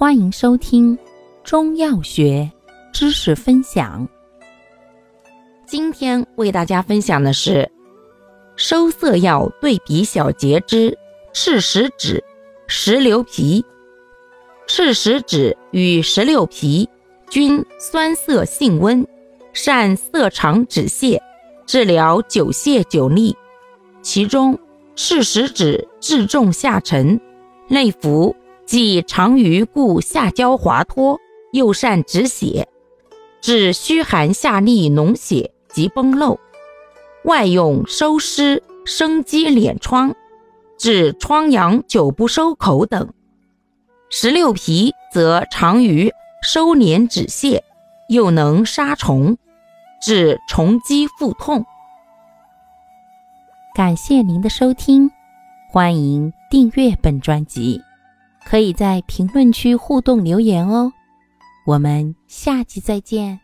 [0.00, 0.98] 欢迎收听
[1.44, 2.50] 中药学
[2.90, 4.08] 知识分享。
[5.66, 7.70] 今天为大家分享的是
[8.56, 10.96] 收涩药对比小节之
[11.34, 12.24] 赤石脂、
[12.66, 13.62] 石榴皮。
[14.66, 16.88] 赤石脂与石榴皮
[17.28, 19.06] 均酸涩性温，
[19.52, 21.20] 善涩肠止泻，
[21.66, 23.36] 治疗久泻久痢。
[24.00, 24.58] 其中
[24.96, 27.20] 赤石脂质重下沉，
[27.68, 28.34] 内服。
[28.70, 31.18] 既长于故下焦滑脱，
[31.52, 32.68] 又善止血，
[33.40, 36.38] 治虚寒下痢脓血及崩漏；
[37.24, 40.14] 外用收湿生肌敛疮，
[40.78, 43.12] 治疮疡久不收口等。
[44.08, 47.62] 石榴皮则长于收敛止泻，
[48.08, 49.36] 又能杀虫，
[50.00, 51.64] 治虫积腹痛。
[53.74, 55.10] 感谢您的收听，
[55.72, 57.82] 欢迎订阅本专辑。
[58.44, 60.92] 可以在评论区互动留言哦，
[61.66, 63.38] 我们下期再见。